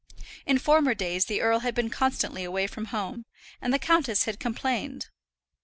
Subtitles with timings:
[0.47, 3.25] In former days the earl had been constantly away from home,
[3.61, 5.09] and the countess had complained.